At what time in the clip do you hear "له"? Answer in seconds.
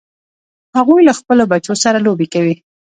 1.07-1.13